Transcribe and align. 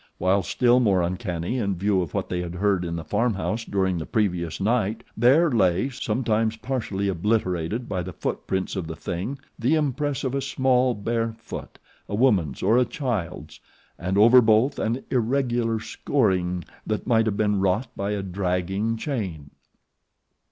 While, 0.17 0.41
still 0.41 0.79
more 0.79 1.03
uncanny, 1.03 1.59
in 1.59 1.75
view 1.75 2.01
of 2.01 2.15
what 2.15 2.27
they 2.27 2.41
had 2.41 2.55
heard 2.55 2.83
in 2.83 2.95
the 2.95 3.03
farm 3.03 3.35
house 3.35 3.63
during 3.63 3.99
the 3.99 4.07
previous 4.07 4.59
night, 4.59 5.03
there 5.15 5.51
lay, 5.51 5.89
sometimes 5.89 6.57
partially 6.57 7.07
obliterated 7.07 7.87
by 7.87 8.01
the 8.01 8.11
footprints 8.11 8.75
of 8.75 8.87
the 8.87 8.95
THING, 8.95 9.37
the 9.59 9.75
impress 9.75 10.23
of 10.23 10.33
a 10.33 10.41
small, 10.41 10.95
bare 10.95 11.33
foot 11.37 11.77
a 12.09 12.15
woman's 12.15 12.63
or 12.63 12.79
a 12.79 12.85
child's 12.85 13.59
and 13.99 14.17
over 14.17 14.41
both 14.41 14.79
an 14.79 15.03
irregular 15.11 15.79
scoring 15.79 16.63
that 16.87 17.05
might 17.05 17.27
have 17.27 17.37
been 17.37 17.59
wrought 17.59 17.89
by 17.95 18.09
a 18.09 18.23
dragging 18.23 18.97
chain! 18.97 19.51